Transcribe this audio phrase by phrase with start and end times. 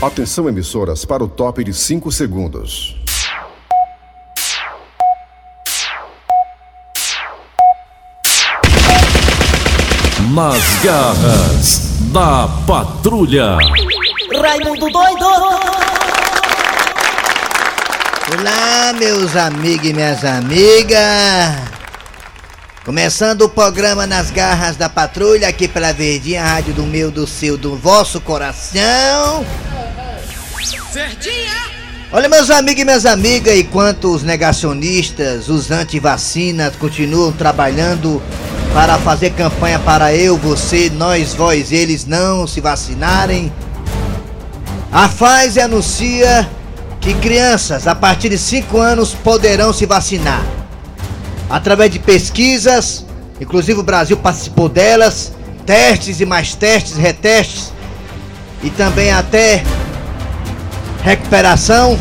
[0.00, 2.96] Atenção emissoras para o top de 5 segundos.
[10.32, 13.56] Nas garras da patrulha.
[14.40, 15.26] Raimundo doido!
[18.38, 21.00] Olá, meus amigos e minhas amigas.
[22.84, 27.58] Começando o programa Nas Garras da Patrulha, aqui pela Verdinha, rádio do meu, do seu,
[27.58, 29.44] do vosso coração.
[30.92, 31.78] Verdinha!
[32.10, 38.22] Olha, meus amigos e minhas amigas, enquanto os negacionistas, os antivacinas continuam trabalhando
[38.72, 43.52] para fazer campanha para eu, você, nós, vós, eles não se vacinarem,
[44.90, 46.48] a Pfizer anuncia
[46.98, 50.42] que crianças a partir de 5 anos poderão se vacinar.
[51.50, 53.04] Através de pesquisas,
[53.40, 55.32] inclusive o Brasil participou delas,
[55.66, 57.72] testes e mais testes, retestes
[58.62, 59.62] e também até
[61.08, 61.98] recuperação.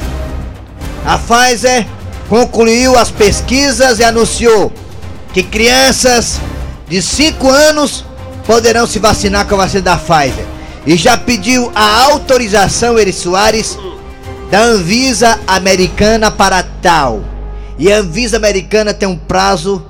[1.06, 1.88] A Pfizer
[2.28, 4.72] concluiu as pesquisas e anunciou
[5.34, 6.40] que crianças
[6.90, 8.04] de 5 anos
[8.46, 10.46] poderão se vacinar com a vacina da Pfizer.
[10.86, 13.78] E já pediu a autorização, Eri Soares,
[14.52, 17.24] da Anvisa americana para tal.
[17.78, 19.86] E a Anvisa americana tem um prazo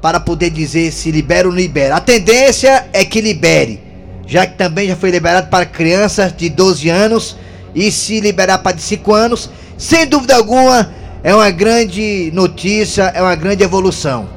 [0.00, 1.96] para poder dizer se libera ou não libera.
[1.96, 3.80] A tendência é que libere,
[4.26, 7.36] já que também já foi liberado para crianças de 12 anos
[7.74, 10.92] e se liberar para de 5 anos, sem dúvida alguma,
[11.22, 14.28] é uma grande notícia, é uma grande evolução.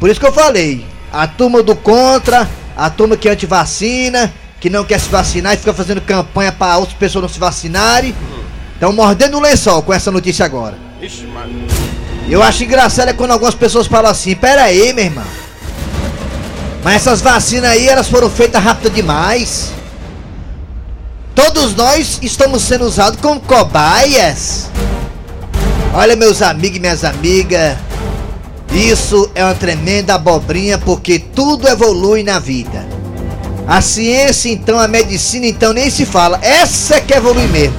[0.00, 4.68] Por isso que eu falei, a turma do contra, a turma que é anti-vacina, que
[4.70, 8.14] não quer se vacinar e fica fazendo campanha para outras pessoas não se vacinarem,
[8.72, 10.76] estão mordendo o lençol com essa notícia agora.
[11.00, 11.66] Ixi, mano.
[12.28, 15.24] Eu acho engraçado é quando algumas pessoas falam assim, pera aí, meu irmão.
[16.82, 19.72] Mas essas vacinas aí, elas foram feitas rápido demais.
[21.34, 24.70] Todos nós estamos sendo usados como cobaias.
[25.92, 27.76] Olha, meus amigos e minhas amigas,
[28.72, 32.86] isso é uma tremenda abobrinha porque tudo evolui na vida.
[33.66, 36.38] A ciência, então, a medicina, então, nem se fala.
[36.40, 37.76] Essa é que evolui mesmo.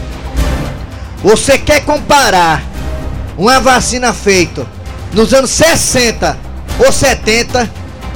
[1.24, 2.62] Você quer comparar
[3.38, 4.66] uma vacina feita
[5.14, 6.38] nos anos 60
[6.80, 7.70] ou 70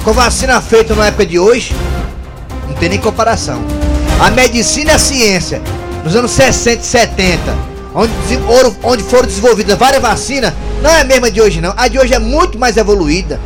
[0.04, 1.74] com vacina feita na época de hoje?
[2.68, 3.79] Não tem nem comparação.
[4.20, 5.62] A medicina e a ciência
[6.04, 7.40] nos anos 60 e 70,
[7.94, 8.12] onde,
[8.46, 11.72] foram- onde foram desenvolvidas várias vacinas, não é a mesma de hoje não.
[11.76, 13.40] A de hoje é muito mais evoluída.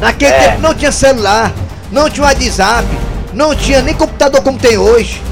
[0.00, 0.38] Naquele É.
[0.48, 1.52] tempo não tinha celular,
[1.92, 2.86] não tinha WhatsApp,
[3.32, 5.22] não tinha nem computador como tem hoje.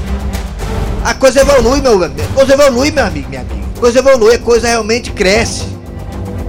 [1.03, 2.21] A coisa evolui, meu amigo.
[2.31, 3.63] A coisa evolui, meu amigo, minha amiga.
[3.75, 5.63] A coisa evolui, a coisa realmente cresce.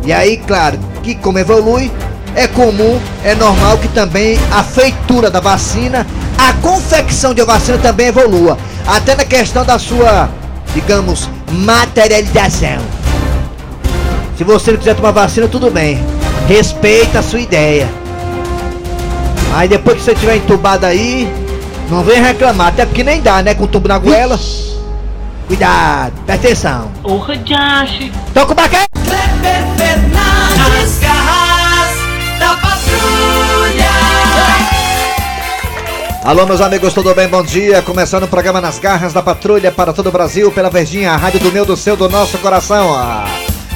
[0.05, 1.91] E aí, claro, que como evolui,
[2.37, 6.07] é comum, é normal que também a feitura da vacina,
[6.49, 8.59] a confecção de uma vacina também evolua.
[8.87, 10.29] Até na questão da sua,
[10.75, 12.79] digamos, materialização.
[14.37, 16.05] Se você não quiser tomar vacina, tudo bem.
[16.49, 17.89] Respeita a sua ideia.
[19.55, 21.33] Aí depois que você tiver entubado aí,
[21.89, 23.55] não vem reclamar, até porque nem dá, né?
[23.55, 24.39] Com tubo na goela.
[25.47, 26.91] Cuidado, presta atenção.
[27.05, 28.13] O Radiache.
[28.33, 29.84] Toca o baquete!
[36.25, 37.29] Alô, meus amigos, tudo bem?
[37.29, 37.83] Bom dia.
[37.83, 41.39] Começando o programa Nas Garras da Patrulha para todo o Brasil, pela Verdinha, a rádio
[41.39, 42.95] do meu, do seu, do nosso coração.
[42.95, 43.27] Ah,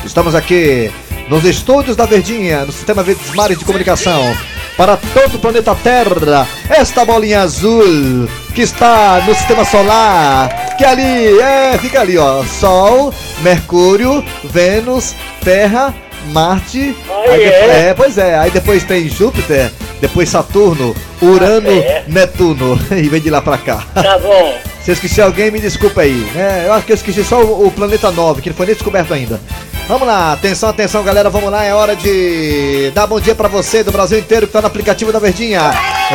[0.03, 0.91] Estamos aqui
[1.29, 4.35] nos estúdios da Verdinha, no sistema Verdes Mares de Comunicação,
[4.79, 6.49] para todo o planeta Terra.
[6.71, 10.49] Esta bolinha azul que está no sistema solar,
[10.79, 12.43] que ali, é, fica ali, ó.
[12.45, 15.95] Sol, Mercúrio, Vênus, Terra,
[16.33, 16.97] Marte.
[17.31, 17.89] aí é?
[17.89, 18.39] é, pois é.
[18.39, 19.71] Aí depois tem Júpiter,
[20.01, 22.05] depois Saturno, Urano, é?
[22.07, 22.79] Netuno.
[22.91, 23.85] E vem de lá pra cá.
[23.95, 24.55] Tá bom.
[24.83, 26.27] Se eu esqueci alguém, me desculpa aí.
[26.35, 26.65] né?
[26.67, 29.13] eu acho que eu esqueci só o, o planeta 9, que não foi nem descoberto
[29.13, 29.39] ainda.
[29.87, 33.83] Vamos lá, atenção, atenção, galera, vamos lá, é hora de dar bom dia pra você
[33.83, 35.61] do Brasil inteiro que tá no aplicativo da Verdinha.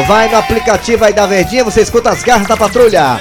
[0.07, 3.19] Vai no aplicativo aí da Verdinha, você escuta as garras da patrulha.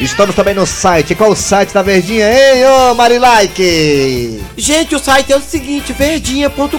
[0.00, 1.14] Estamos também no site.
[1.14, 4.40] Qual o site da Verdinha, hein, ô Marilike?
[4.56, 6.78] Gente, o site é o seguinte, verdinha.com.br.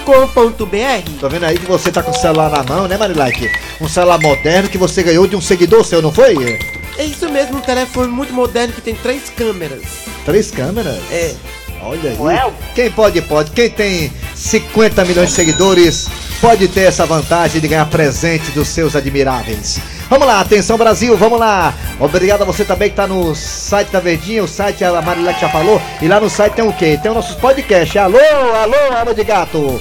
[1.19, 3.51] Tô vendo aí que você tá com o celular na mão, né, Marilike?
[3.79, 6.59] Um celular moderno que você ganhou de um seguidor seu, não foi?
[6.97, 9.83] É isso mesmo, um telefone muito moderno que tem três câmeras.
[10.25, 10.97] Três câmeras?
[11.11, 11.35] É.
[11.83, 12.53] Olha aí.
[12.73, 13.51] Quem pode, pode.
[13.51, 16.07] Quem tem 50 milhões de seguidores
[16.41, 19.79] pode ter essa vantagem de ganhar presente dos seus admiráveis.
[20.09, 21.73] Vamos lá, atenção Brasil, vamos lá.
[21.99, 25.01] Obrigado a você também que tá no site da Verdinha, o site a
[25.33, 25.79] que já falou.
[26.01, 26.99] E lá no site tem o quê?
[27.01, 27.95] Tem os nossos podcasts.
[27.95, 29.79] Alô, alô, alô de gato.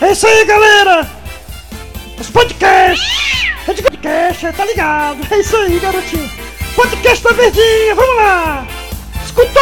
[0.00, 1.10] É isso aí, galera.
[2.18, 3.50] Os podcasts.
[3.66, 5.18] É de podcast, tá ligado?
[5.30, 6.30] É isso aí, garotinho.
[6.76, 8.66] Podcast da Verdinha, vamos lá.
[9.24, 9.60] Escuta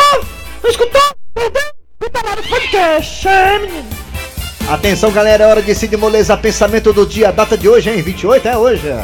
[0.63, 1.03] Não escutou?
[1.35, 1.63] Perdeu?
[2.01, 4.08] Fica lá podcast, é, menino.
[4.69, 8.03] Atenção, galera, é hora de Cid Moleza, pensamento do dia, data de hoje, hein?
[8.03, 8.95] 28 é hoje.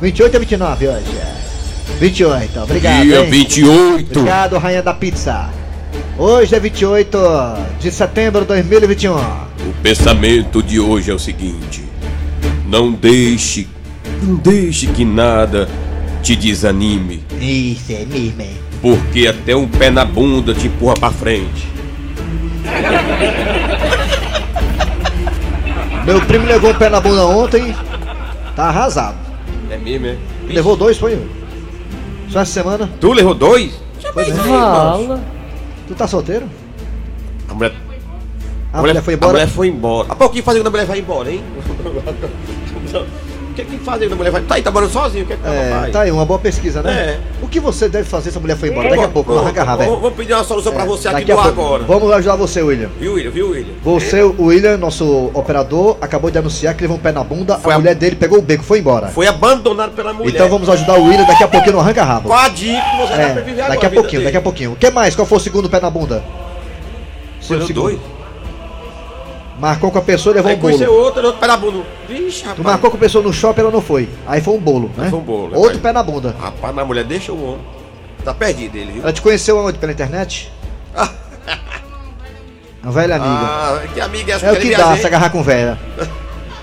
[0.00, 1.04] 28 ou 29 hoje?
[1.98, 3.02] 28, obrigado.
[3.02, 3.30] Dia hein?
[3.30, 4.18] 28.
[4.20, 5.50] Obrigado, rainha da pizza.
[6.16, 7.18] Hoje é 28
[7.80, 9.16] de setembro de 2021.
[9.16, 11.82] O pensamento de hoje é o seguinte:
[12.66, 13.66] não deixe,
[14.22, 15.68] não deixe que nada
[16.22, 18.50] te desanime, Isso é mesmo, hein?
[18.80, 21.68] porque até um pé na bunda te empurra pra frente.
[26.04, 27.74] Meu primo levou um pé na bunda ontem,
[28.56, 29.16] tá arrasado.
[29.70, 30.16] É mesmo, é?
[30.48, 31.18] Levou dois, foi?
[32.28, 32.90] Só essa semana?
[33.00, 33.72] Tu levou dois?
[34.12, 34.42] Foi mesmo.
[34.42, 35.20] Fala.
[35.86, 36.48] Tu tá solteiro?
[37.48, 37.72] A mulher,
[38.72, 39.32] A mulher foi A embora?
[39.32, 40.08] mulher foi embora.
[40.10, 41.42] Há pouquinho fazer quando a mulher vai embora, hein?
[43.50, 44.42] O que é que fazer quando a mulher vai?
[44.42, 45.24] Tá aí, tá morando sozinho?
[45.24, 45.92] O que é que ela É, faz?
[45.92, 46.92] tá aí, uma boa pesquisa, né?
[46.92, 47.20] É.
[47.42, 48.88] O que você deve fazer se a mulher for embora?
[48.90, 50.02] Daqui a pouco, não arranca rabo, Vamos velho.
[50.02, 51.82] vamos pedir uma solução pra você aqui do agora.
[51.82, 52.88] Vamos ajudar você, William.
[53.00, 53.30] Viu, William?
[53.30, 53.74] Viu, William?
[53.82, 57.72] Você, o William, nosso operador, acabou de anunciar que levou um pé na bunda, Foi
[57.72, 59.08] a a- mulher dele pegou o beco foi embora.
[59.08, 60.32] Foi abandonado pela mulher.
[60.32, 62.28] Então vamos ajudar o William daqui a pouquinho no arranca rabo.
[62.28, 63.68] Qual a dica que você É, agora?
[63.68, 64.24] daqui a pouquinho, dele?
[64.24, 64.72] daqui a pouquinho.
[64.72, 65.16] O que mais?
[65.16, 66.22] Qual foi o segundo pé na bunda?
[67.40, 67.82] Foi Seu segundo.
[67.82, 67.98] dois?
[69.60, 71.04] Marcou com a pessoa e levou Aí um conheceu bolo.
[71.04, 71.84] outro, outro pé na bunda.
[72.08, 72.56] Vixe, rapaz.
[72.56, 74.08] Tu marcou com a pessoa no shopping, ela não foi.
[74.26, 75.10] Aí foi um bolo, né?
[75.10, 75.78] Foi um bolo, Outro rapaz.
[75.82, 76.34] pé na bunda.
[76.40, 77.60] Rapaz, mas a mulher deixa o homem.
[78.24, 79.02] Tá perdido ele, viu?
[79.02, 79.76] Ela te conheceu aonde?
[79.78, 80.50] Pela internet?
[82.82, 83.28] Uma velha amiga.
[83.30, 85.78] Ah, que amiga é essa É o que dá se agarrar com velha.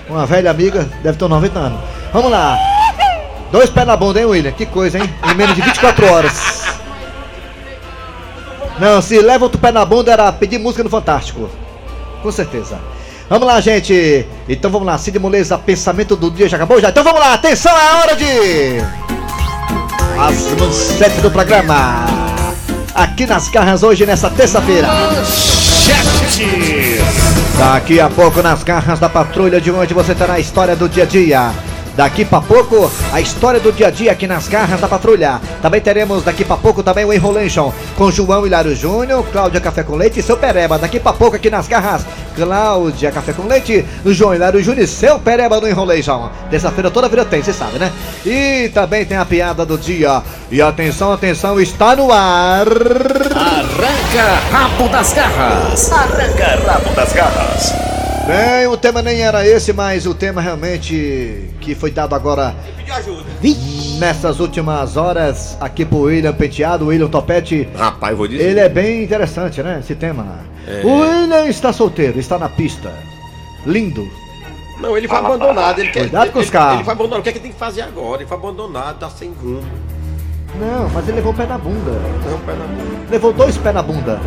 [0.08, 1.80] Uma velha amiga, deve ter uns 90 anos.
[2.12, 2.58] Vamos lá.
[3.52, 4.50] Dois pés na bunda, hein, William?
[4.52, 5.14] Que coisa, hein?
[5.30, 6.64] Em menos de 24 horas.
[8.80, 11.48] Não, se leva outro pé na bunda era pedir música no Fantástico.
[12.22, 12.78] Com certeza.
[13.28, 14.26] Vamos lá, gente.
[14.48, 14.96] Então vamos lá.
[14.96, 16.88] Cid Moleza, pensamento do dia já acabou já?
[16.88, 17.34] Então vamos lá.
[17.34, 18.80] Atenção, é a hora de...
[20.18, 22.06] As manchetes do programa.
[22.94, 24.88] Aqui nas garras hoje, nessa terça-feira.
[27.58, 31.04] Daqui a pouco nas garras da patrulha de onde você terá a história do dia
[31.04, 31.52] a dia.
[31.98, 35.40] Daqui pra pouco, a história do dia a dia aqui nas garras da patrulha.
[35.60, 39.96] Também teremos daqui pra pouco também o Enrolation com João Hilário Júnior, Cláudia Café com
[39.96, 40.78] Leite e seu Pereba.
[40.78, 42.06] Daqui pra pouco aqui nas garras,
[42.36, 46.30] Cláudia Café com Leite, João Hilário Júnior e seu Pereba no Enrolation.
[46.48, 47.90] Terça-feira toda vida tem, você sabe, né?
[48.24, 50.22] E também tem a piada do dia.
[50.52, 52.68] E atenção, atenção, está no ar.
[53.34, 55.90] Arranca rabo das garras.
[55.90, 58.07] Arranca rabo das garras.
[58.28, 62.94] Bem, o tema nem era esse, mas o tema realmente que foi dado agora Pediu
[62.94, 63.24] ajuda.
[63.98, 67.66] nessas últimas horas aqui pro William Penteado, o William Topete.
[67.74, 68.42] Rapaz, vou dizer.
[68.42, 69.78] Ele é bem interessante, né?
[69.80, 70.40] Esse tema.
[70.66, 70.82] É.
[70.84, 72.92] O William está solteiro, está na pista.
[73.64, 74.06] Lindo.
[74.78, 75.78] Não, ele foi abandonado.
[75.78, 76.74] Ele quer, Cuidado ele, com os ele- carros.
[76.74, 77.20] Ele foi abandonado.
[77.20, 78.20] O que é que tem que fazer agora?
[78.20, 79.62] Ele foi abandonado, tá sem rumo.
[80.60, 81.92] Não, mas ele levou o pé na bunda.
[82.30, 83.06] Não, pé na bunda.
[83.10, 84.20] Levou dois pés na bunda.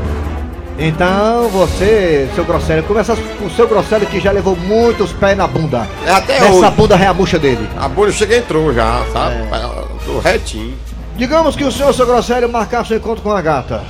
[0.78, 5.46] Então você, seu Grosselio, começa com o seu Grosselio que já levou muitos pés na
[5.46, 5.88] bunda.
[6.06, 6.72] É até Essa hoje.
[6.72, 7.68] bunda reabucha dele.
[7.78, 9.36] A bolha chega e entrou já, sabe?
[9.36, 10.06] É.
[10.06, 10.74] Tô retinho.
[11.16, 13.84] Digamos que o senhor, seu Grosselio, marcasse um encontro com a gata.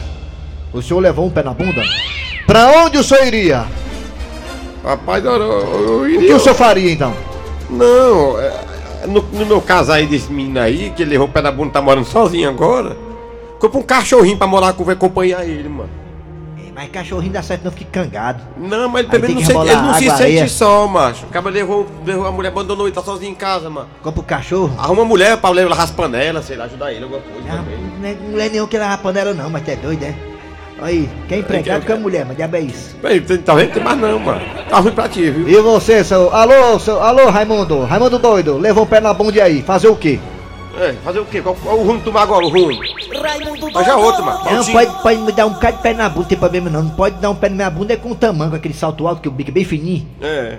[0.73, 1.81] O senhor levou um pé na bunda?
[2.45, 3.65] Pra onde o senhor iria?
[4.83, 6.27] Rapaz, eu, eu, eu O iria.
[6.27, 7.13] que o senhor faria então?
[7.69, 8.51] Não, é,
[9.07, 11.71] no, no meu caso aí desse menino aí, que ele levou o pé da bunda
[11.71, 12.97] tá morando sozinho agora.
[13.59, 15.89] Compra um cachorrinho pra morar com, acompanhar ele, mano.
[16.73, 18.41] Mas cachorrinho dá certo, não fique cangado.
[18.57, 20.47] Não, mas ele também não, rebolar ele não se sente areia.
[20.47, 21.25] só, macho.
[21.25, 23.89] O cara levou, levou a mulher, abandonou ele, tá sozinho em casa, mano.
[24.01, 24.73] Compra o cachorro.
[24.77, 27.77] Arruma uma mulher pra levar as panelas, sei lá, ajudar ele, alguma coisa Não, também.
[28.01, 30.15] não é- não é nenhum que leva panela não, mas tu é doido, é?
[30.81, 32.95] Aí, quem é empregado com a mulher, mas diabo é isso.
[33.03, 33.71] Bem, tá vendo?
[33.73, 34.41] Tem mais não, mano.
[34.67, 35.47] Tá ruim pra ti, viu?
[35.47, 36.33] E você, seu.
[36.33, 36.99] Alô, seu.
[37.03, 37.83] Alô, Raimundo.
[37.83, 39.61] Raimundo doido, levou um pé na bunda aí.
[39.61, 40.19] Fazer o quê?
[40.79, 41.39] É, fazer o quê?
[41.41, 42.79] Qual, qual o rumo tomar agora, o rumo?
[43.21, 44.39] Raimundo Mas já outro, mano.
[44.43, 46.83] Não, pode, pode me dar um bocado de pé na bunda, não tem problema não.
[46.83, 49.21] Não pode dar um pé na minha bunda é com tamanho, com aquele salto alto,
[49.21, 50.07] que o bico é bem fininho.
[50.21, 50.57] É.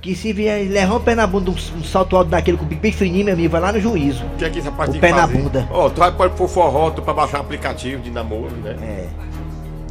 [0.00, 2.66] Que se vier levar um pé na bunda, um, um salto alto daquele com o
[2.66, 4.24] bico bem fininho, meu amigo, vai lá no juízo.
[4.24, 5.68] O que é que essa parte O pé na bunda.
[5.70, 8.76] Ó, tu vai pôr pro forró, tu pra baixar o aplicativo de namoro, né?
[8.82, 9.08] É,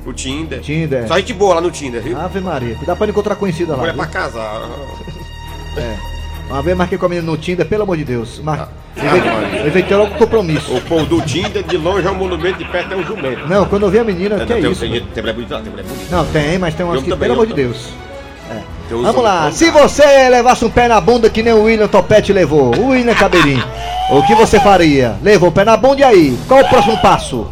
[0.06, 0.62] O Tinder.
[0.62, 1.08] Tinder.
[1.08, 2.20] Só gente boa lá no Tinder, viu?
[2.20, 2.78] Ave Maria.
[2.86, 3.80] Dá pra encontrar conhecida lá.
[3.80, 4.04] Mulher viu?
[4.04, 4.62] pra casar.
[5.78, 5.96] É.
[6.50, 8.40] Uma vez marquei com a menina no Tinder, pelo amor de Deus.
[8.40, 8.60] Mar...
[8.60, 9.68] Ah, Inventei-.
[9.68, 10.74] Inventei logo um compromisso.
[10.76, 13.48] O povo do Tinder, de longe é um monumento, de perto é um jumento.
[13.48, 14.82] Não, quando eu vi a menina, É, que é tem, isso?
[14.82, 16.16] Tem, mulher bonita lá, tem mulher bonita.
[16.16, 17.54] Não, tem, mas tem umas Eu que, também, pelo amor de.
[17.54, 17.90] Deus.
[18.52, 18.58] É.
[18.90, 22.76] Vamos lá, se você levasse um pé na bunda que nem o William Topete levou,
[22.76, 23.64] o William Cabelinho,
[24.10, 25.16] o que você faria?
[25.22, 26.40] Levou o pé na bunda e aí?
[26.48, 27.46] Qual o próximo passo?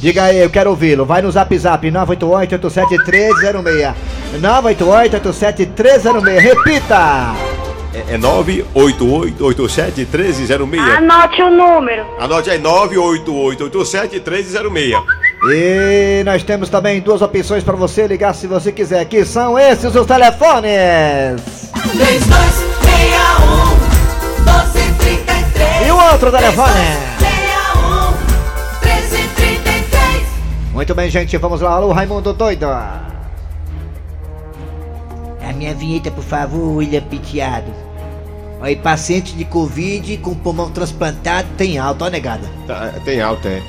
[0.00, 1.04] Diga aí, eu quero ouvi-lo.
[1.04, 3.94] Vai no zap zap 988-87306.
[4.40, 6.38] 988-87306.
[6.38, 7.34] Repita!
[7.96, 10.78] É, é 988871306.
[10.98, 12.04] Anote o número.
[12.20, 15.02] Anote aí, 988871306.
[15.50, 19.02] E nós temos também duas opções para você ligar se você quiser.
[19.06, 21.40] Que são esses os telefones.
[21.72, 26.74] 3261 1233 E o outro telefone?
[27.18, 28.12] 3261
[28.82, 30.26] 1333
[30.74, 31.70] Muito bem, gente, vamos lá.
[31.70, 32.66] Alô, Raimundo Doido.
[32.66, 33.14] A
[35.54, 37.85] minha vinheta, por favor, William Piteado.
[38.60, 42.48] Aí, paciente de Covid com pulmão transplantado tem alta, ó, negada.
[42.66, 43.62] Tá, tem alta, é.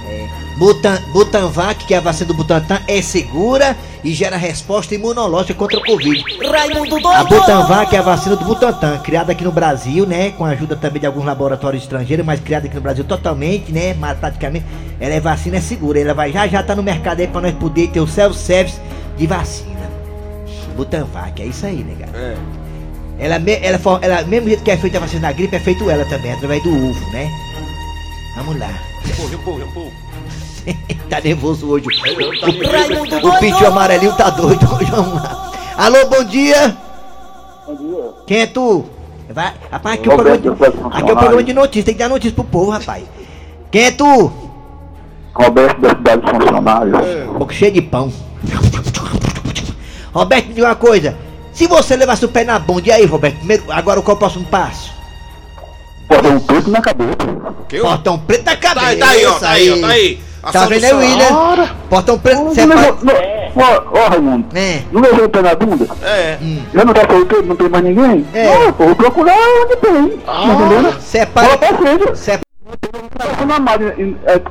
[0.57, 5.77] Butan, Butanvac, que é a vacina do Butantan, é segura e gera resposta imunológica contra
[5.77, 6.23] o Covid.
[6.49, 7.41] Raimundo A doido!
[7.41, 10.31] Butanvac é a vacina do Butantan, criada aqui no Brasil, né?
[10.31, 13.93] Com a ajuda também de alguns laboratórios estrangeiros, mas criada aqui no Brasil totalmente, né?
[13.93, 14.65] Mas praticamente,
[14.99, 15.99] ela é vacina é segura.
[15.99, 18.79] Ela vai já já tá no mercado aí pra nós poder ter o self-service
[19.15, 19.91] de vacina.
[20.75, 22.17] Butanvac, é isso aí, negado.
[22.17, 22.35] É.
[23.19, 25.89] Ela, ela, for- ela, mesmo jeito que é feita a vacina da gripe, é feito
[25.89, 27.29] ela também, através do uvo, né?
[28.35, 28.69] Vamos lá.
[29.05, 29.91] Empurra, empurra, empurra.
[31.09, 31.85] tá nervoso hoje.
[32.71, 33.39] Raimundo O doido!
[33.39, 35.51] pitch amarelinho tá doido hoje, vamos lá.
[35.77, 36.77] Alô, bom dia.
[37.65, 38.03] Bom dia.
[38.27, 38.85] Quem é tu?
[39.29, 41.99] Vai, rapaz, aqui é, o programa de, aqui é o programa de notícias, tem que
[41.99, 43.03] dar notícia pro povo, rapaz.
[43.71, 44.31] Quem é tu?
[45.33, 46.97] Roberto da cidade de funcionários.
[47.37, 48.11] Boca cheia de pão.
[50.13, 51.17] Roberto, me diga uma coisa.
[51.57, 53.37] Se você levasse o pé na bunda, e aí, Roberto?
[53.37, 54.93] Primeiro, agora qual é o próximo passo?
[56.07, 57.15] Um peito na cabeça.
[57.67, 58.85] Que Portão preto na Tá cabeça.
[58.85, 60.19] aí, tá aí, ó, tá aí, ó, tá aí.
[60.43, 60.93] A Tá vendo aí.
[60.93, 61.69] William?
[61.89, 62.87] Portão preto, você Não faz...
[62.89, 64.45] levou- não- Ó, ó, Raimundo.
[64.55, 64.81] É.
[64.91, 65.87] Não levou o pé na bunda?
[66.03, 66.37] É.
[66.71, 68.23] Já não tá solteiro, não tem mais ninguém?
[68.35, 68.53] É.
[68.53, 69.33] Não, pô, vou procurar
[69.63, 70.17] onde tem.
[70.19, 71.01] Tá entendendo?
[71.01, 71.49] Separa...
[72.15, 72.46] Separa...
[73.47, 73.93] Na máquina,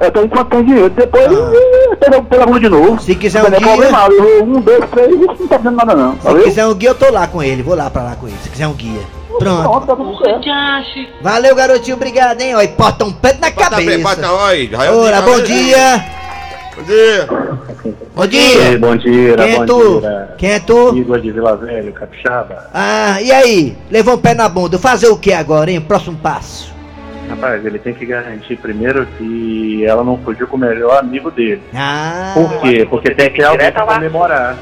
[0.00, 0.90] até enquanto tem dinheiro.
[0.90, 3.00] Depois, é, pega, pega a rua de novo.
[3.00, 5.58] Se quiser não um é guia- problema, eu vou um, dois, três, isso não tá
[5.58, 6.12] fazendo nada não.
[6.16, 6.44] Se Valeu?
[6.44, 7.62] quiser um guia, eu tô lá com ele.
[7.62, 8.36] Vou lá pra lá com ele.
[8.42, 9.00] Se quiser um guia.
[9.38, 9.86] Pronto.
[9.86, 10.82] Tá.
[11.20, 11.96] Valeu, garotinho.
[11.96, 12.54] Obrigado, hein?
[12.54, 14.32] Ó, e portão preto na Bota bem, bota, cabeça.
[14.46, 14.68] oi.
[14.72, 16.04] já é o Ora, dia, bom dia.
[16.76, 17.28] Bom dia.
[18.14, 18.78] Bom dia.
[18.78, 20.02] bom dia, Quem é tu?
[20.38, 20.96] Quem é tu?
[20.96, 22.70] Igor de Vila Velha, Capixaba.
[22.72, 23.76] Ah, e aí?
[23.90, 24.78] Levou um pé na bunda.
[24.78, 25.80] Fazer o que agora, hein?
[25.80, 26.74] Próximo passo.
[27.28, 31.62] Rapaz, ele tem que garantir primeiro que ela não fugiu com o melhor amigo dele.
[31.74, 32.32] Ah.
[32.34, 32.86] Por quê?
[32.88, 34.56] Porque tem que ter alguém pra comemorar.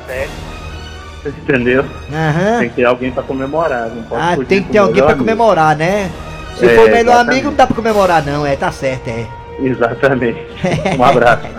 [1.22, 1.84] Você entendeu?
[2.12, 2.58] Aham.
[2.60, 3.88] Tem que ter alguém pra comemorar.
[3.88, 5.18] Não pode Ah, fugir tem que ter alguém pra amigo.
[5.24, 6.10] comemorar, né?
[6.56, 7.30] Se É, for o melhor exatamente.
[7.32, 8.46] amigo, não dá pra comemorar, não.
[8.46, 9.26] É, tá certo, é.
[9.60, 10.38] Exatamente.
[10.98, 11.42] Um abraço.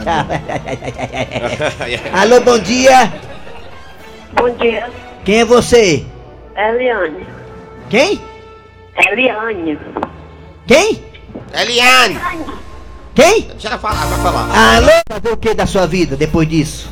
[2.13, 3.11] Alô, bom dia.
[4.33, 4.89] Bom dia,
[5.23, 6.05] Quem é você?
[6.57, 7.25] Eliane.
[7.89, 8.19] Quem?
[9.11, 9.77] Eliane.
[10.67, 11.03] Quem?
[11.53, 12.19] Eliane.
[13.13, 13.41] Quem?
[13.43, 14.75] Deixa ela falar, vai falar.
[14.77, 14.91] Alô?
[15.07, 16.89] Fazer o que da sua vida depois disso?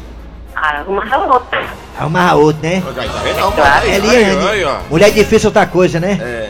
[0.55, 1.65] Arruma a outra.
[1.99, 2.81] Arrumar outro, né?
[2.85, 3.61] Olha aí, tá vendo?
[3.61, 4.47] Aí, aí, Eliane.
[4.47, 4.77] aí, ó.
[4.89, 6.19] Mulher difícil é outra coisa, né?
[6.21, 6.49] É.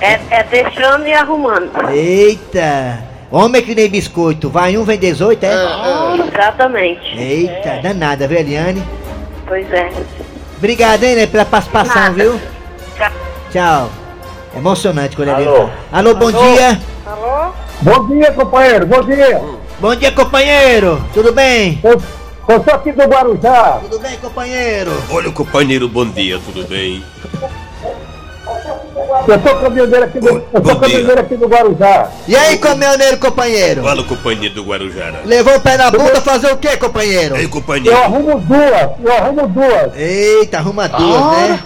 [0.00, 1.70] É, é deixando e arrumando.
[1.90, 3.04] Eita!
[3.30, 5.52] Homem é que nem biscoito, vai um, vem 18, é?
[6.26, 7.16] Exatamente.
[7.16, 8.82] Eita, danada, viu, Eliane?
[9.46, 9.92] Pois é.
[10.56, 12.14] Obrigado, hein, né, pela participação, Nada.
[12.14, 12.40] viu?
[12.96, 13.10] Tchau.
[13.52, 13.90] Tchau.
[14.54, 15.70] Emocionante quando ele Alô?
[15.92, 16.80] Alô, bom dia.
[17.06, 17.52] Alô?
[17.82, 18.86] Bom dia, companheiro.
[18.86, 19.40] Bom dia.
[19.78, 21.02] Bom dia, companheiro.
[21.14, 21.80] Tudo bem?
[21.82, 21.92] Eu,
[22.48, 23.78] eu sou aqui do Guarujá.
[23.82, 24.92] Tudo bem, companheiro?
[25.10, 27.02] Olha o companheiro, bom dia, tudo bem?
[29.26, 30.80] Eu sou caminhoneiro aqui do, eu Bom sou dia.
[30.80, 32.08] caminhoneiro aqui do Guarujá.
[32.28, 33.82] E aí, caminhoneiro, companheiro?
[33.82, 35.20] Fala o companheiro do Guarujara.
[35.24, 37.36] Levou o pé na bunda fazer o quê, companheiro?
[37.36, 37.96] Ei, Eu companheiro.
[37.96, 38.90] arrumo duas.
[39.02, 39.96] Eu arrumo duas.
[39.96, 41.60] Eita, arruma duas, né?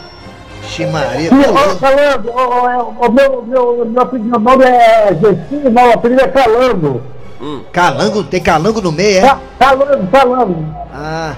[0.69, 1.31] Ximaria.
[1.33, 6.29] Ô, Calango, ô, ô, meu, meu, meu, apelido- meu nome é Gestinho, meu apelido é
[6.29, 7.03] Calango.
[7.73, 9.21] Calango, tem calango no meio, é?
[9.21, 10.75] Ca- Calango, Calango.
[10.95, 11.35] Ah,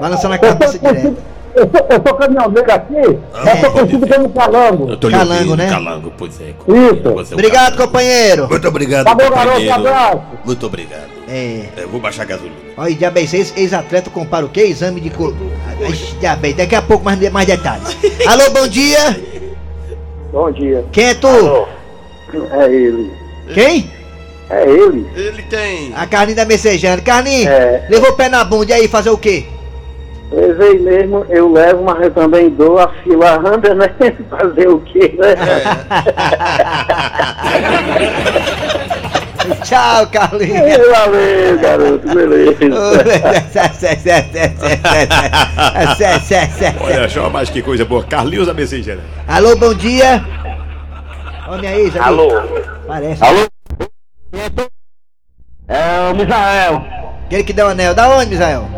[0.00, 1.16] balançando a Eu cabeça direto.
[1.54, 3.20] eu, sou, eu sou caminhoneiro aqui, eu
[3.60, 4.96] sou conhecido como Calango.
[4.96, 5.70] tô lhe Calango, ouvindo, né?
[5.70, 6.48] Calango, pois é.
[6.66, 7.08] Isso.
[7.08, 7.86] É um Obrigado, calango.
[7.86, 8.48] companheiro.
[8.48, 9.74] Muito obrigado, Tá bom, garoto, companheiro.
[9.74, 10.20] abraço.
[10.44, 11.21] Muito obrigado.
[11.34, 11.64] É.
[11.78, 12.54] Eu vou baixar a gasolina.
[12.76, 14.62] Olha, diabetes, ex- ex-atleta compara o quê?
[14.64, 15.34] Exame de cor.
[16.20, 17.96] Diabetes, daqui a pouco mais, mais detalhes.
[18.28, 19.18] Alô, bom dia.
[20.30, 20.84] Bom dia.
[20.92, 21.66] Quem é tu?
[22.52, 23.10] É ele.
[23.54, 23.90] Quem?
[24.50, 25.06] É ele.
[25.16, 25.92] Ele tem.
[25.96, 27.00] A Carlinha da Messejana.
[27.00, 27.86] Carlinha, É.
[27.88, 29.46] levou o pé na bunda e aí fazer o quê?
[30.30, 33.94] Levei mesmo, eu levo, mas eu também dou a fila anda, né?
[34.30, 35.34] Fazer o quê, né?
[39.64, 40.78] Tchau, Carlinha.
[40.90, 42.58] Valeu, garoto, beleza.
[46.80, 48.04] Olha só, mas que coisa boa.
[48.04, 49.02] Carlinhos da Messejana.
[49.26, 50.24] Alô, bom dia.
[51.48, 51.98] Homem aí, Zé.
[51.98, 52.28] Alô?
[52.86, 53.22] Parece.
[53.24, 53.46] Alô?
[55.68, 56.84] É o Misael.
[57.26, 57.94] Aquele que deu o anel.
[57.94, 58.68] Da onde, Misael?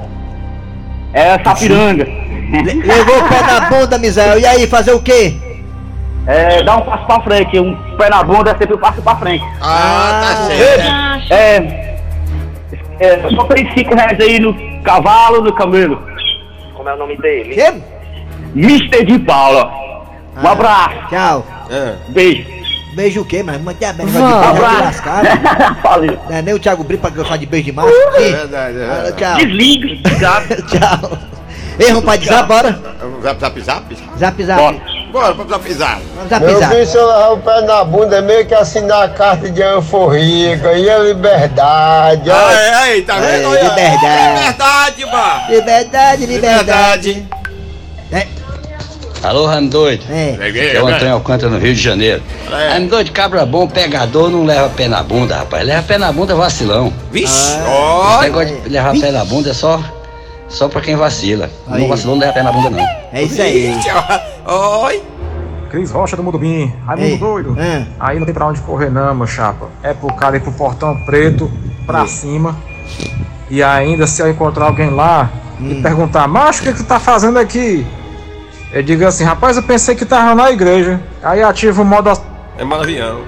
[1.13, 2.05] É Sapiranga.
[2.05, 4.39] Le- levou o pé na bunda, Misael.
[4.39, 5.35] E aí, fazer o quê?
[6.27, 9.17] É, dá um passo pra frente, um pé na bunda é sempre um passo pra
[9.17, 9.45] frente.
[9.61, 10.49] Ah, tá Ah.
[10.49, 11.33] certo.
[11.33, 11.95] É.
[13.01, 16.01] É, só tem cinco reais aí no cavalo, no camelo.
[16.75, 17.55] Como é o nome dele?
[17.55, 17.75] Que?
[18.55, 19.71] Mister de Paula.
[20.43, 21.09] Um abraço.
[21.11, 21.47] Tchau.
[21.71, 21.95] É.
[22.09, 22.55] Beijo.
[22.95, 25.27] Beijo o quê, mas manda bem, Um negócio de beijo lascado.
[25.83, 26.19] Valeu.
[26.31, 27.89] Não é nem o Thiago Brito pra gostar de beijo de macho.
[28.17, 29.17] É verdade, é ah, verdade.
[29.17, 29.37] Tchau.
[29.37, 30.63] Desliga, desliga.
[31.01, 31.19] Tchau.
[31.79, 32.79] Ei, vamos pra zap, bora?
[33.23, 33.97] Zap, zap, zap?
[34.17, 34.61] Zap, zap.
[34.63, 36.03] Bora pra zap.
[36.15, 36.75] Vamos zap, Meu zap.
[36.75, 39.63] filho, se eu levar o pé na bunda, é meio que assinar a carta de
[39.63, 42.31] anforria, ganhei a liberdade.
[42.31, 42.47] ó.
[42.49, 43.27] Aí, aí, tá vendo?
[43.33, 44.35] Ei, Olha, liberdade.
[44.35, 45.51] Liberdade, mano.
[45.51, 47.29] Liberdade, liberdade.
[49.25, 50.05] Alô, Ramo Doido.
[50.11, 50.37] É.
[50.75, 50.93] É o né?
[50.97, 52.23] Antônio Alcântara, no Rio de Janeiro.
[52.53, 52.75] É.
[52.75, 55.65] Ramo Doido, cabra bom, pegador, não leva pé na bunda, rapaz.
[55.65, 56.93] Leva pé na bunda, vacilão.
[57.11, 58.21] Vixe, Esse ó.
[58.21, 59.81] negócio de levar pé na bunda é só,
[60.55, 61.51] só pra quem vacila.
[61.67, 61.83] Aí.
[61.83, 62.87] Não vacilou, não leva pé na bunda, não.
[63.13, 63.75] É isso aí.
[64.47, 65.03] Oi.
[65.71, 66.73] Cris Rocha do Mudubim.
[66.87, 67.19] Raimundo Ei.
[67.19, 67.57] doido.
[67.59, 67.85] Ah.
[67.99, 69.67] Aí não tem pra onde correr não, meu chapa.
[69.83, 71.51] É pro cara ir pro portão preto,
[71.85, 72.57] pra cima.
[73.51, 75.31] E ainda se eu encontrar alguém lá
[75.61, 77.85] e perguntar, macho, o que, que tu tá fazendo aqui?
[78.73, 81.01] Eu digo assim, rapaz, eu pensei que tava na igreja.
[81.23, 82.11] Aí ativa o modo.
[82.57, 83.21] É mal avião.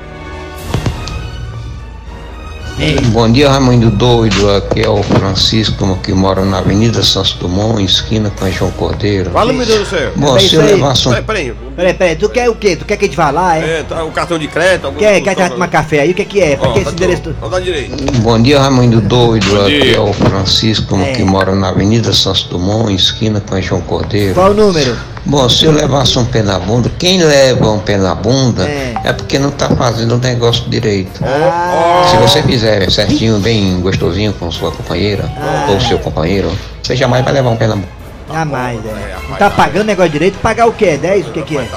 [3.10, 4.50] Bom dia, Raimundo Doido.
[4.50, 9.30] Aqui é o Francisco, que mora na Avenida Santos Dumont, esquina com João Cordeiro.
[9.30, 10.12] Fala, meu Deus do céu.
[10.14, 10.74] Bom, É se eu aí.
[10.74, 11.54] levasse um Peraí, peraí.
[11.74, 12.76] Peraí, peraí, tu quer o quê?
[12.76, 13.78] Tu quer que a gente vá lá, é?
[13.80, 14.84] É, tá, o cartão de crédito.
[14.88, 16.10] algum- Quer, quer que a gente tomar café aí?
[16.10, 16.56] O que que é?
[16.56, 17.34] Pra Ó, que tá esse endereço...
[17.50, 18.12] dar direito.
[18.20, 19.46] Bom dia, Raimundo Doido.
[19.46, 19.96] Bom Aqui dia.
[19.96, 21.12] é o Francisco, É.
[21.12, 24.34] que mora na Avenida Santos Dumont, esquina com João Cordeiro.
[24.34, 24.96] Qual o número?
[25.26, 28.94] Bom, se eu levasse um pé na bunda, quem leva um pé na bunda É.
[29.04, 31.20] é, porque não tá fazendo o negócio direito.
[31.24, 35.66] Ah, Se você fizer certinho, bem gostosinho com sua companheira Ah.
[35.70, 36.50] ou seu companheiro,
[36.82, 37.88] você jamais vai levar um pé na bunda.
[38.32, 39.16] jamais, é.
[39.28, 40.38] Não tá pagando negócio direito?
[40.38, 40.96] Pagar o quê?
[40.96, 41.26] 10?
[41.28, 41.68] O que que é?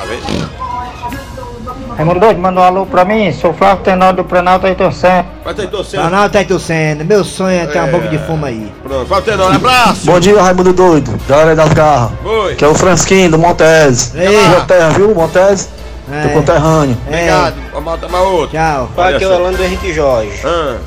[1.99, 3.29] Raimundo Doido, manda um alô pra mim.
[3.33, 5.25] Sou Flávio Tenório do Planalto aí torcendo.
[5.43, 5.99] Vai ter torcendo.
[5.99, 7.03] Planalto tá torcendo.
[7.03, 7.91] Meu sonho é ter uma É.
[7.91, 8.71] boca de fumo aí.
[8.81, 10.05] Pronto, ter um abraço.
[10.05, 11.19] Bom dia, Raimundo Doido.
[11.27, 12.11] Da área das garras.
[12.23, 12.55] Oi.
[12.55, 14.17] Que é o Fransquinho do Montese.
[14.17, 14.45] Ei.
[14.49, 15.67] Sua terra, viu, Montese?
[16.09, 16.21] É.
[16.21, 16.97] Teu conterrâneo.
[17.07, 17.15] É.
[17.15, 17.55] Obrigado.
[17.73, 18.57] Vamos tomar outro.
[18.57, 18.89] Tchau.
[18.95, 19.27] Olha Aqui é.
[19.27, 20.39] Orlando Henrique Jorge.
[20.45, 20.77] Ah.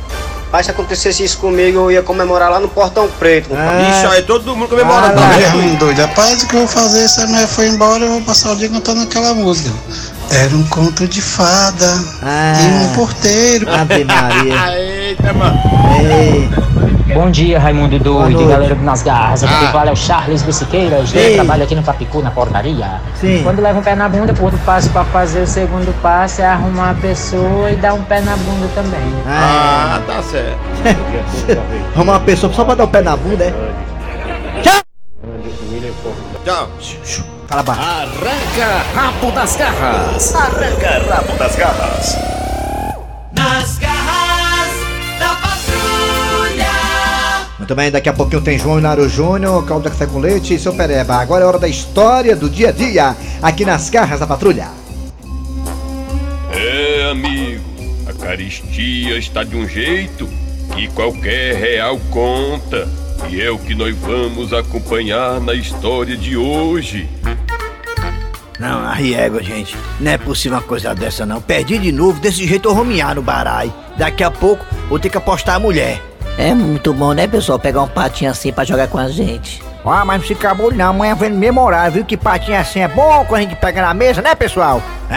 [0.51, 3.49] Mas se acontecesse isso comigo, eu ia comemorar lá no Portão Preto.
[3.51, 3.85] compadre.
[3.87, 5.07] Bicho, aí todo mundo comemora.
[5.07, 8.11] Ah, tá doido, rapaz, o que eu vou fazer se a mulher for embora, eu
[8.13, 9.71] vou passar o dia cantando aquela música.
[10.35, 11.87] Era um conto de fada
[12.23, 12.55] Ah.
[12.61, 13.67] e um porteiro.
[13.71, 14.79] Ave Maria.
[14.79, 15.61] Eita, mano.
[16.01, 16.49] Ei.
[17.15, 19.45] Bom dia, Raimundo Doido, galera do Nas Garras.
[19.45, 19.59] Aqui Ah.
[19.59, 20.43] quem fala é o Charles
[21.13, 21.29] Ei.
[21.31, 21.35] né?
[21.35, 23.01] Trabalho aqui no Papicu, na portaria.
[23.21, 23.43] Sim.
[23.43, 26.47] Quando leva um pé na bunda, o outro passo pra fazer o segundo passo é
[26.47, 29.15] arrumar a pessoa e dar um pé na bunda também.
[29.27, 30.59] Ah, tá certo.
[31.95, 33.53] Arrumar uma pessoa só pra dar o pé na bunda, é?
[34.63, 34.81] Tchau.
[36.43, 37.81] Fala baixo.
[37.83, 40.35] Arranca rabo das garras.
[40.35, 42.17] Arranca rabo das garras.
[43.33, 44.71] Nas garras
[45.19, 46.71] da patrulha.
[47.59, 50.73] Muito bem, daqui a pouquinho tem João Naro Júnior, caldo café com leite e seu
[50.73, 51.17] Pereba.
[51.17, 54.69] Agora é hora da história do dia a dia, aqui nas garras da patrulha.
[56.53, 57.65] É, amigo,
[58.09, 60.29] a caristia está de um jeito
[60.75, 62.89] que qualquer real conta.
[63.31, 67.09] E é o que nós vamos acompanhar na história de hoje.
[68.63, 69.77] Não, arriego, gente.
[69.99, 71.41] Não é possível uma coisa dessa, não.
[71.41, 73.73] Perdi de novo, desse jeito eu vou miar no barai.
[73.97, 76.01] Daqui a pouco vou ter que apostar a mulher.
[76.39, 77.59] É muito bom, né, pessoal?
[77.59, 79.61] Pegar um patinho assim pra jogar com a gente.
[79.85, 82.05] Ah, mas não se acabou não, amanhã vem memorar, viu?
[82.05, 84.81] Que patinho assim é bom quando a gente pega na mesa, né, pessoal?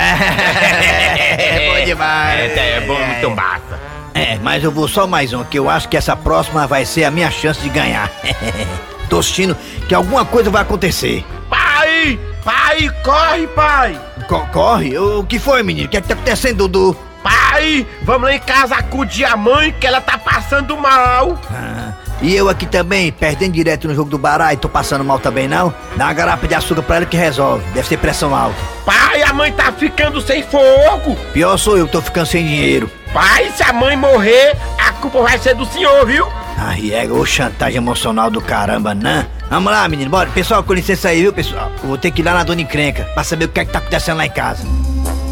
[1.37, 2.57] É bom demais.
[2.57, 3.79] É, é bom, muito massa.
[4.13, 7.03] É, mas eu vou só mais um, que eu acho que essa próxima vai ser
[7.03, 8.09] a minha chance de ganhar.
[9.07, 9.55] Tô assistindo
[9.87, 11.23] que alguma coisa vai acontecer.
[11.49, 12.17] Pai!
[12.45, 13.99] Pai, corre, pai!
[14.27, 14.95] Co- corre?
[14.97, 15.87] O que foi, menino?
[15.87, 16.95] O que é que tá acontecendo, Dudu?
[17.23, 21.39] Pai, vamos lá em casa acudir a mãe que ela tá passando mal.
[21.51, 25.47] Ah, e eu aqui também, perdendo direto no jogo do Barai, tô passando mal também
[25.47, 25.73] não?
[25.97, 28.55] Dá uma garrafa de açúcar pra ela que resolve, deve ser pressão alta.
[28.85, 31.15] Pai, a mãe tá ficando sem fogo.
[31.33, 32.87] Pior sou eu tô ficando sem dinheiro.
[33.11, 36.27] Pai, se a mãe morrer, a culpa vai ser do senhor, viu?
[36.57, 39.25] Ai, é ô chantagem emocional do caramba, né?
[39.49, 40.29] Vamos lá, menino, bora.
[40.29, 41.71] Pessoal, com licença aí, viu, pessoal?
[41.81, 43.71] Eu vou ter que ir lá na dona encrenca pra saber o que é que
[43.71, 44.65] tá acontecendo lá em casa.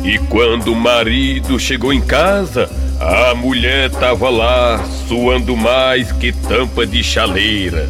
[0.03, 6.85] E quando o marido chegou em casa, a mulher tava lá, suando mais que tampa
[6.85, 7.89] de chaleira.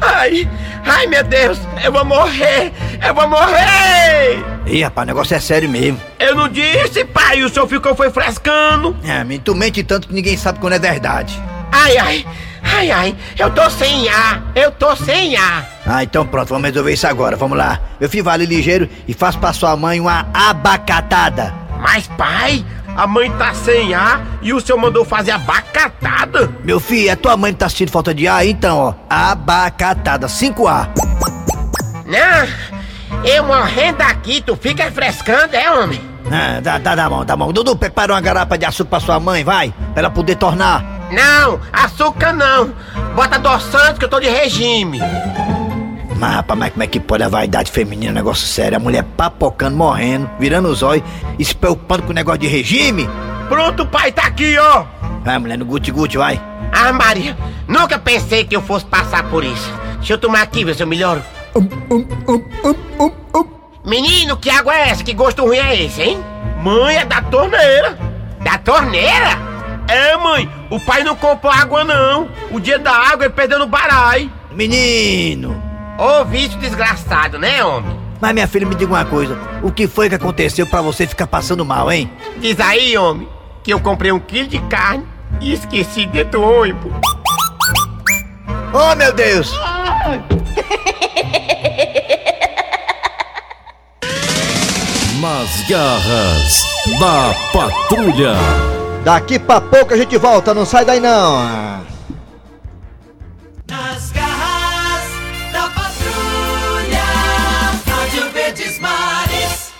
[0.00, 0.48] Ai,
[0.84, 2.72] ai meu Deus, eu vou morrer,
[3.06, 4.44] eu vou morrer!
[4.66, 6.00] Ih, rapaz, o negócio é sério mesmo.
[6.18, 8.96] Eu não disse, pai, o senhor ficou foi frescando.
[9.04, 11.40] É, menino, tu mente tanto que ninguém sabe quando é verdade.
[11.70, 12.26] Ai, ai,
[12.62, 15.68] ai, ai, eu tô sem ar, eu tô sem ar.
[15.86, 17.80] Ah, então pronto, vamos resolver isso agora, vamos lá.
[18.00, 21.52] Meu filho, vale ligeiro e faz pra sua mãe uma abacatada.
[21.80, 26.50] Mas, pai, A mãe tá sem ar e o senhor mandou fazer abacatada?
[26.62, 28.46] Meu filho, é tua mãe tá sentindo falta de ar?
[28.46, 30.88] Então, ó, abacatada, 5A.
[32.04, 36.00] Não, eu morrendo aqui, tu fica frescando, é, homem?
[36.30, 37.50] Ah, tá, tá, tá bom, tá bom.
[37.50, 40.91] Dudu, prepara uma garapa de açúcar pra sua mãe, vai, pra ela poder tornar.
[41.12, 42.72] Não, açúcar não.
[43.14, 44.98] Bota adoçante que eu tô de regime.
[46.16, 48.76] Mas, rapaz, mas como é que pode a vaidade feminina, negócio sério?
[48.76, 51.04] A mulher papocando, morrendo, virando os olhos
[51.38, 53.08] e se preocupando com o negócio de regime?
[53.48, 54.84] Pronto, pai, tá aqui, ó.
[55.24, 56.40] Vai, mulher, no guti-guti, vai.
[56.72, 57.36] Ah, Maria,
[57.68, 59.70] nunca pensei que eu fosse passar por isso.
[59.96, 61.22] Deixa eu tomar aqui, ver se eu melhoro.
[63.84, 65.04] Menino, que água é essa?
[65.04, 66.24] Que gosto ruim é esse, hein?
[66.62, 67.98] Mãe, é da torneira.
[68.40, 69.51] Da torneira?
[69.88, 72.28] É, mãe, o pai não comprou água, não.
[72.50, 74.30] O dia da água ele perdeu no barai.
[74.50, 75.60] Menino!
[75.98, 78.00] Ô, vício desgraçado, né, homem?
[78.20, 81.26] Mas minha filha, me diga uma coisa: o que foi que aconteceu pra você ficar
[81.26, 82.10] passando mal, hein?
[82.38, 83.28] Diz aí, homem,
[83.62, 85.04] que eu comprei um quilo de carne
[85.40, 86.92] e esqueci dentro do ônibus.
[88.72, 89.52] Oh, meu Deus!
[95.20, 96.64] Nas garras
[96.98, 98.34] da patrulha.
[99.04, 101.38] Daqui pra pouco a gente volta, não sai daí não.
[103.68, 105.04] Nas garras
[105.52, 107.02] da patrulha.
[107.84, 109.72] Rádio Verdes Mares.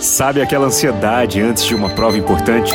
[0.00, 2.72] Sabe aquela ansiedade antes de uma prova importante?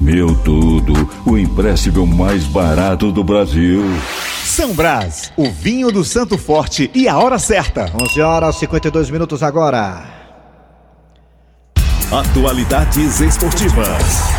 [0.00, 3.82] Meu Tudo, o empréstimo mais barato do Brasil.
[4.60, 7.90] São Brás, o vinho do Santo Forte e a hora certa.
[7.98, 10.04] 11 horas e 52 minutos agora.
[12.12, 13.86] Atualidades esportivas.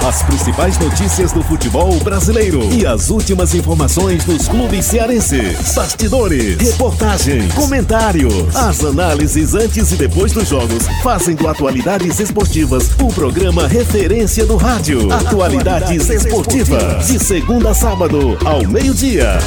[0.07, 5.73] As principais notícias do futebol brasileiro e as últimas informações dos clubes cearenses.
[5.73, 8.55] Bastidores, reportagens, comentários.
[8.55, 14.55] As análises antes e depois dos jogos fazem do Atualidades Esportivas o programa referência do
[14.55, 15.12] rádio.
[15.12, 17.07] Atualidades Esportivas.
[17.07, 19.39] De segunda a sábado, ao meio-dia.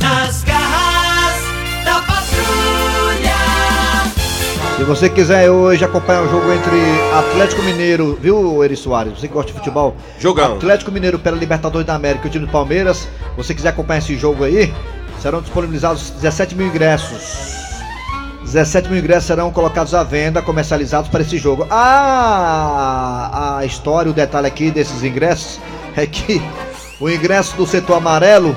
[0.00, 1.42] Nas garras
[1.84, 3.36] da patrulha.
[4.76, 6.78] Se você quiser hoje acompanhar o jogo entre
[7.12, 9.18] Atlético Mineiro, viu, Eri Soares?
[9.18, 9.96] Você que gosta de futebol?
[10.18, 10.54] Jogão.
[10.54, 13.08] Atlético Mineiro pela Libertadores da América e o time do Palmeiras.
[13.36, 14.72] você quiser acompanhar esse jogo aí,
[15.20, 17.60] serão disponibilizados 17 mil ingressos.
[18.42, 21.66] 17 mil ingressos serão colocados à venda, comercializados para esse jogo.
[21.70, 25.60] Ah, a história, o detalhe aqui desses ingressos
[25.96, 26.42] é que
[26.98, 28.56] o ingresso do setor amarelo,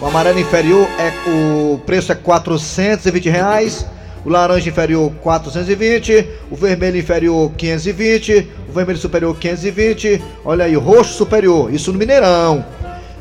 [0.00, 3.86] o amarelo inferior, é o preço é 420 reais.
[4.24, 10.22] O laranja inferior 420, o vermelho inferior 520, o vermelho superior 520.
[10.44, 12.64] Olha aí, o roxo superior, isso no Mineirão.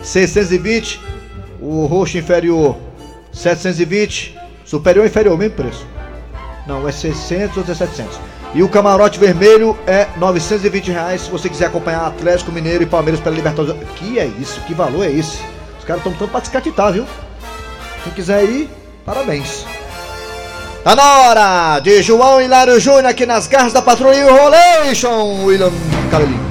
[0.04, 1.00] 620,
[1.62, 2.76] o roxo inferior
[3.32, 5.88] 720, superior inferior, mesmo preço.
[6.68, 8.20] Não, é 600 ou é 700.
[8.54, 13.22] E o camarote vermelho é 920 reais se você quiser acompanhar Atlético Mineiro e Palmeiras
[13.22, 13.82] pela Libertadores.
[13.96, 14.60] Que é isso?
[14.62, 15.40] Que valor é esse?
[15.90, 17.04] Caras estão tanto pra descatitar, viu?
[18.04, 18.70] Quem quiser ir,
[19.04, 19.66] parabéns.
[20.84, 25.72] Tá na hora de João Hilário Júnior aqui nas garras da patrulha Enrolation, William
[26.12, 26.44] Carolina.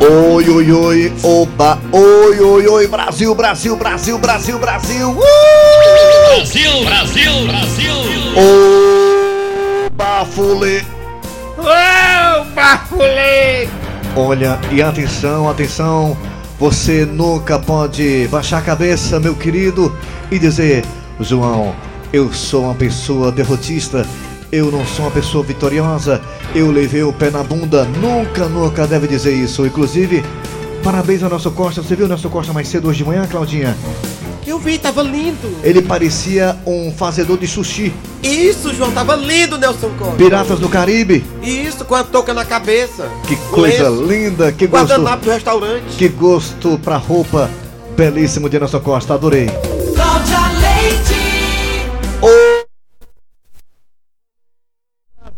[0.00, 5.10] Oi, oi, oi, oba, oi, oi, oi, Brasil, Brasil, Brasil, Brasil, Brasil.
[5.10, 5.22] Uh!
[6.34, 7.94] Brasil, Brasil, Brasil.
[8.36, 10.84] Ô, bafule.
[11.56, 13.70] Ô, bafule.
[14.16, 16.16] Olha, e atenção, atenção,
[16.58, 19.96] você nunca pode baixar a cabeça, meu querido,
[20.30, 20.84] e dizer:
[21.20, 21.74] João,
[22.12, 24.06] eu sou uma pessoa derrotista.
[24.50, 26.22] Eu não sou uma pessoa vitoriosa.
[26.54, 27.84] Eu levei o pé na bunda.
[27.84, 29.66] Nunca, nunca deve dizer isso.
[29.66, 30.24] Inclusive,
[30.82, 31.82] parabéns ao nosso Costa.
[31.82, 33.76] Você viu o nosso Costa mais cedo hoje de manhã, Claudinha?
[34.48, 35.58] Eu vi, tava lindo.
[35.62, 37.92] Ele parecia um fazedor de sushi.
[38.22, 40.16] Isso, João, tava lindo, Nelson Costa.
[40.16, 41.22] Piratas do Caribe.
[41.42, 43.10] Isso, com a touca na cabeça.
[43.26, 44.04] Que coisa lenço.
[44.10, 44.50] linda.
[44.50, 44.88] Que gosto.
[44.88, 45.96] Guardanapo do restaurante.
[45.98, 47.50] Que gosto pra roupa.
[47.94, 49.12] Belíssimo de Nelson Costa.
[49.12, 49.50] Adorei.
[49.94, 51.18] Cláudia Leite.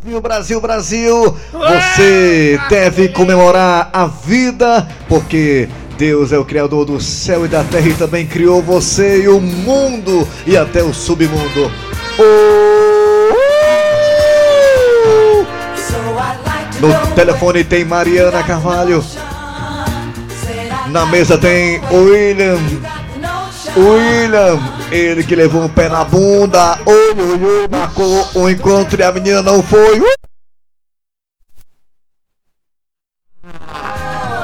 [0.03, 5.68] Brasil, Brasil, Brasil, você deve comemorar a vida, porque
[6.00, 9.38] Deus é o Criador do céu e da terra e também criou você e o
[9.38, 11.70] mundo e até o submundo.
[16.80, 19.04] No telefone tem Mariana Carvalho.
[20.88, 22.56] Na mesa tem William.
[23.76, 24.58] William,
[24.90, 26.78] ele que levou um pé na bunda.
[26.86, 30.00] Oi, marcou o encontro e a menina não foi.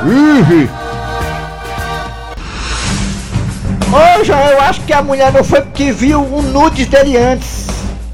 [0.05, 0.86] Uh!
[4.25, 7.67] João, eu acho que a mulher não foi porque viu um nudes dele antes.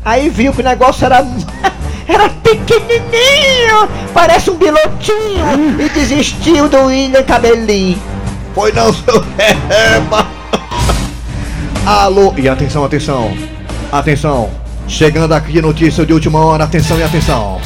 [0.04, 1.24] Aí viu que o negócio era.
[2.06, 5.80] era pequenininho, parece um bilotinho.
[5.80, 8.00] E desistiu do William Cabelinho.
[8.54, 10.26] Foi não, seu Reba.
[11.86, 13.36] Alô, e atenção, atenção.
[13.90, 14.50] Atenção.
[14.86, 17.60] Chegando aqui notícia de última hora, atenção e atenção.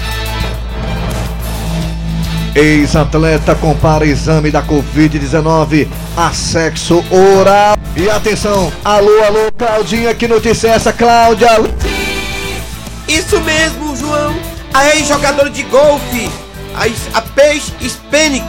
[2.56, 7.76] Ex-atleta compara exame da Covid-19 a sexo oral.
[7.94, 11.50] E atenção, alô, alô, Claudinha, que notícia é essa, Cláudia?
[13.06, 14.34] Isso mesmo, João.
[14.72, 16.30] A ex-jogadora de golfe,
[16.74, 18.46] a, a Paige Spenick.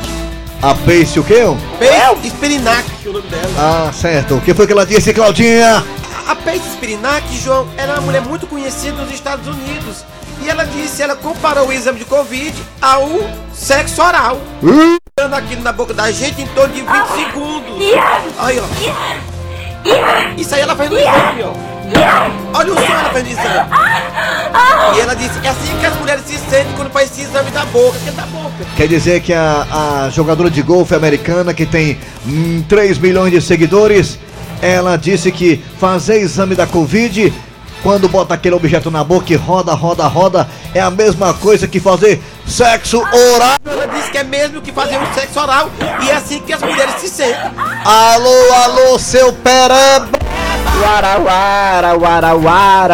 [0.62, 1.44] A Pace o quê?
[1.78, 3.52] Paige Spinac, o nome dela.
[3.58, 4.36] Ah, certo.
[4.36, 5.84] O que foi que ela disse, Claudinha?
[6.26, 10.06] A Paige Spinac, João, era uma mulher muito conhecida nos Estados Unidos.
[10.42, 13.10] E ela disse, ela comparou o exame de Covid ao
[13.54, 14.40] sexo oral.
[15.18, 17.78] Dando aquilo na boca da gente em torno de 20 segundos.
[18.38, 20.38] Aí, ó.
[20.38, 21.54] Isso aí ela fez no exame, ó.
[22.54, 23.70] Olha o som ela fez no exame.
[24.96, 27.66] E ela disse, é assim que as mulheres se sentem quando faz esse exame da
[27.66, 28.66] boca, que é da boca.
[28.76, 33.42] Quer dizer que a, a jogadora de golfe americana, que tem hum, 3 milhões de
[33.42, 34.20] seguidores,
[34.62, 37.34] ela disse que fazer exame da Covid,
[37.84, 41.80] quando bota aquele objeto na boca e roda, roda, roda, é a mesma coisa que
[41.80, 43.58] fazer sexo oral.
[43.66, 45.70] Ela disse que é mesmo que fazer um sexo oral
[46.04, 47.52] e é assim que as mulheres se sentem.
[47.86, 50.10] Alô, alô, seu pereba!
[50.82, 51.18] Wara,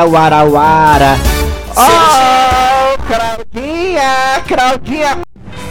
[0.06, 1.18] wara, wara.
[1.76, 5.18] Oh, Claudinha, Claudinha.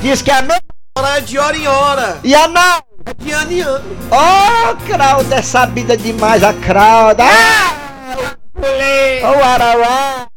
[0.02, 0.62] Diz que é a mesma
[0.98, 2.18] hora de hora em hora.
[2.24, 2.82] E a não?
[3.06, 3.96] É de ano em ano.
[4.10, 7.24] Oh, Crauda é sabida demais, a Crauda.
[7.24, 7.81] Ah!
[8.64, 10.28] Oh, wara, wara.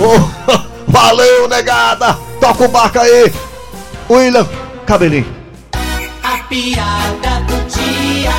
[0.00, 0.20] Oh,
[0.86, 2.16] valeu, negada!
[2.40, 3.32] Toca o barco aí!
[4.08, 4.48] William,
[4.86, 5.26] cabelinho.
[6.22, 8.30] A piada do dia.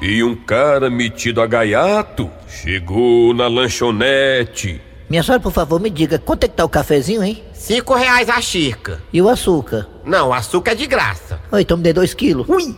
[0.00, 4.80] E um cara metido a gaiato chegou na lanchonete.
[5.08, 7.42] Minha senhora, por favor, me diga, quanto é que tá o cafezinho, hein?
[7.52, 9.00] Cinco reais a xícara.
[9.12, 9.88] E o açúcar?
[10.04, 11.40] Não, o açúcar é de graça.
[11.50, 12.48] Oi, então me dê dois quilos.
[12.48, 12.76] Ui!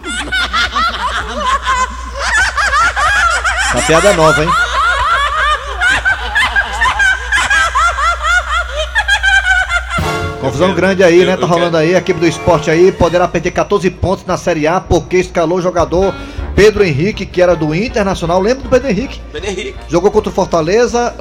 [3.74, 4.50] Essa piada é nova, hein?
[10.42, 11.36] Confusão grande aí, né?
[11.36, 11.94] Tá rolando aí.
[11.94, 15.62] A equipe do esporte aí poderá perder 14 pontos na Série A porque escalou o
[15.62, 16.12] jogador
[16.56, 18.40] Pedro Henrique, que era do Internacional.
[18.40, 19.20] Lembra do Pedro Henrique?
[19.30, 19.74] Pedro Henrique.
[19.88, 21.14] Jogou contra o Fortaleza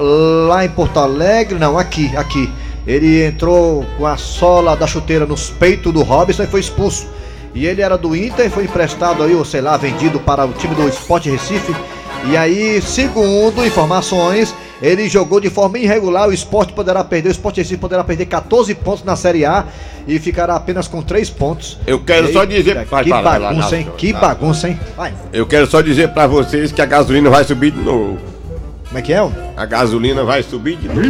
[0.48, 1.56] lá em Porto Alegre.
[1.56, 2.50] Não, aqui, aqui.
[2.84, 7.06] Ele entrou com a sola da chuteira nos peitos do Robson e foi expulso.
[7.54, 10.52] E ele era do Inter e foi emprestado aí, ou sei lá, vendido para o
[10.52, 11.72] time do Sport Recife.
[12.30, 16.28] E aí, segundo informações, ele jogou de forma irregular.
[16.28, 19.64] O esporte poderá perder, o Sport Recife poderá perder 14 pontos na Série A
[20.06, 21.78] e ficará apenas com 3 pontos.
[21.86, 23.88] Eu quero só dizer- vai, Que bagunça, hein?
[23.96, 24.80] Que bagunça, hein?
[24.96, 25.12] Vai.
[25.32, 28.31] Eu quero só dizer pra vocês que a gasolina vai subir de novo.
[28.92, 29.22] Como é que é?
[29.22, 29.30] ó?
[29.56, 31.00] A gasolina vai subir de novo.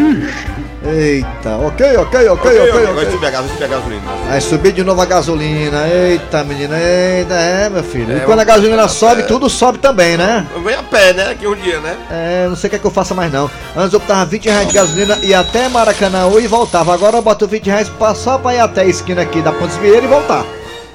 [0.84, 3.10] Eita, ok, ok, ok, ok, Vai ok.
[3.10, 4.02] subir a gasolina, vai subir a gasolina.
[4.28, 5.88] Vai subir de novo a gasolina.
[5.88, 8.12] Eita, menina, eita, é, meu filho.
[8.12, 10.46] É, e quando a gasolina sobe, tudo sobe também, né?
[10.64, 11.30] Venho a pé, né?
[11.30, 11.96] Aqui um dia, né?
[12.08, 13.50] É, não sei o que, é que eu faça mais não.
[13.76, 16.94] Antes eu botava 20 reais de gasolina e até Maracanã e voltava.
[16.94, 20.04] Agora eu boto 20 reais só pra ir até a esquina aqui da Pontes Vieira
[20.04, 20.44] e voltar.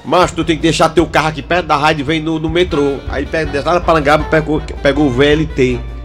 [0.06, 2.95] Mas tu tem que deixar teu carro aqui perto da rádio vem no, no metrô.
[3.10, 5.97] Aí pega, desce lá na Parangaba e pega o VLT.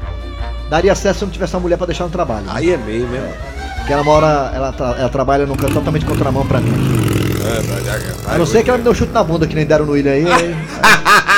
[0.72, 2.46] Daria certo se eu não tivesse uma mulher pra deixar no trabalho.
[2.48, 3.28] Aí é meio mesmo.
[3.76, 6.72] Porque ela mora, ela, tra- ela trabalha num canto totalmente contramão pra mim.
[8.26, 9.84] É, A não ser que ela me deu um chute na bunda que nem deram
[9.84, 10.24] no William aí.
[10.32, 10.56] aí-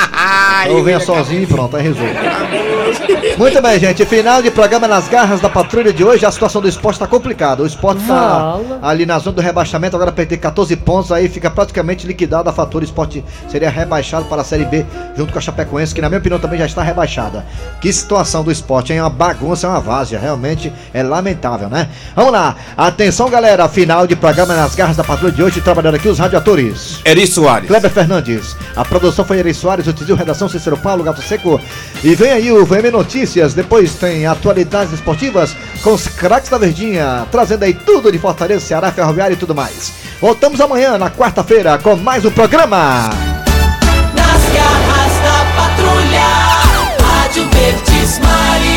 [0.69, 2.13] Ou venha sozinho e pronto, aí resolve.
[3.37, 4.05] Muito bem, gente.
[4.05, 6.25] Final de programa nas garras da patrulha de hoje.
[6.25, 7.63] A situação do esporte tá complicada.
[7.63, 8.79] O esporte tá Fala.
[8.81, 12.83] ali na zona do rebaixamento, agora perder 14 pontos, aí fica praticamente liquidado a fatura.
[12.83, 14.85] O esporte seria rebaixado para a Série B
[15.17, 17.45] junto com a Chapecoense, que na minha opinião também já está rebaixada.
[17.81, 18.99] Que situação do esporte, hein?
[18.99, 20.19] É uma bagunça, é uma várzea.
[20.19, 21.89] Realmente é lamentável, né?
[22.15, 22.55] Vamos lá.
[22.77, 23.67] Atenção, galera.
[23.67, 25.61] Final de programa nas garras da patrulha de hoje.
[25.61, 27.01] Trabalhando aqui os radioatores.
[27.03, 27.67] Eri Soares.
[27.67, 28.55] Kleber Fernandes.
[28.75, 31.59] A produção foi Eri Soares, o Tizil Redação Cícero Paulo, Gato Seco.
[32.03, 33.53] E vem aí o VM Notícias.
[33.53, 37.27] Depois tem atualidades esportivas com os craques da Verdinha.
[37.31, 39.93] Trazendo aí tudo de Fortaleza, Ceará, Ferroviário e tudo mais.
[40.21, 43.34] Voltamos amanhã, na quarta-feira, com mais um programa.